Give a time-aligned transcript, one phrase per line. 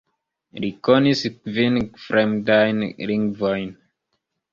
[0.61, 2.81] Li konis kvin fremdajn
[3.13, 3.69] lingvojn.